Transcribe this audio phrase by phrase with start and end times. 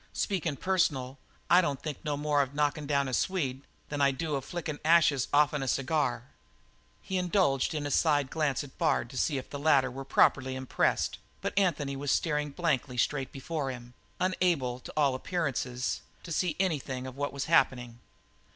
[0.13, 4.33] Speakin' personal, I don't think no more of knockin' down a Swede than I do
[4.33, 6.23] of flickin' the ashes off'n a cigar."
[7.03, 10.55] He indulged in a side glance at Bard to see if the latter were properly
[10.55, 16.55] impressed, but Anthony was staring blankly straight before him, unable, to all appearances, to see
[16.59, 17.99] anything of what was happening.